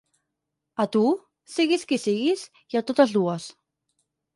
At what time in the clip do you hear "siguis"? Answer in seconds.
1.57-1.85, 2.07-2.49